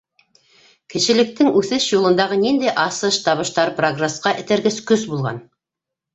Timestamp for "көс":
4.91-5.07